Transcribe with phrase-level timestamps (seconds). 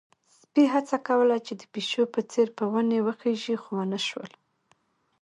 [0.37, 4.31] سپي هڅه کوله چې د پيشو په څېر په ونې وخيژي، خو ونه شول.